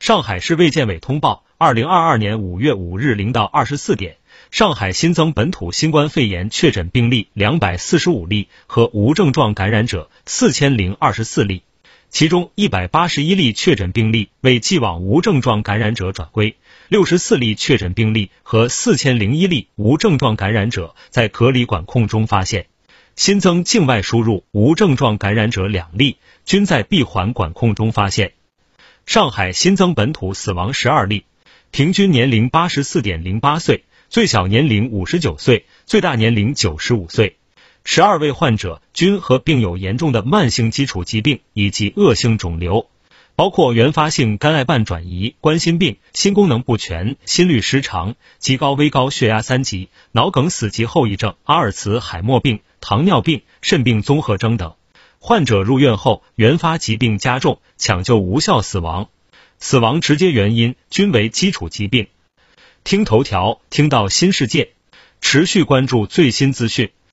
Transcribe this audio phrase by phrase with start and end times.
[0.00, 4.18] 上海市卫健委通报，二零二二年五月五日零到二十四点，
[4.50, 11.62] 上海新增本土新冠肺炎确诊病例两百四十五例和无症状感染者四千零二十四例，
[12.10, 16.56] 其中一百八十一例确诊病例为既往无症状感染者转归，
[16.88, 22.66] 六十四例确诊病例和四千零一例无症状感染者在隔离管控中发现，
[23.16, 28.32] 新增境外输入无症状感染者两例，均在闭环管控中发现。
[29.06, 31.24] 上海新增本土死亡十二例，
[31.70, 37.36] 平均年龄八十四点零八岁，最小年龄五十九岁，最大年龄九十五岁。
[37.84, 42.88] 十二位患者均和并有严重的慢性基础疾病以及恶性肿瘤，
[43.36, 54.74] 包括原发性肝癌瓣转移、冠心病、心功能不全、心律失常、极高危高血压三级、脑梗死及后遗症、阿尔茨海默病、糖尿病、肾病综合征等。
[55.26, 59.08] 患者入院后原发疾病加重，抢救无效死亡，
[59.58, 62.08] 死亡直接原因均为基础疾病。
[62.84, 64.74] 听头条，听到新世界，
[65.22, 66.90] 持续关注最新资讯。